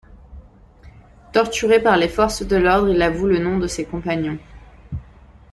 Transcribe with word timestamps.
Torturé 1.31 1.79
par 1.79 1.95
les 1.95 2.09
forces 2.09 2.41
de 2.41 2.55
l'ordre, 2.55 2.89
il 2.89 3.03
avoue 3.03 3.27
le 3.27 3.37
nom 3.37 3.59
de 3.59 3.67
ses 3.67 3.85
compagnons. 3.85 4.39